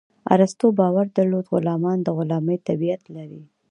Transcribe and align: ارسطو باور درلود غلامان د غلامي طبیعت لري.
ارسطو 0.35 0.67
باور 0.79 1.05
درلود 1.17 1.45
غلامان 1.51 1.97
د 2.03 2.07
غلامي 2.17 2.57
طبیعت 2.67 3.01
لري. 3.15 3.41